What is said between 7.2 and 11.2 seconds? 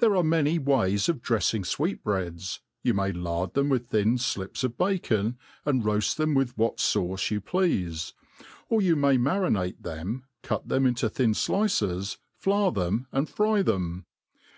you pleafe ^ or you may marinate them, cut them into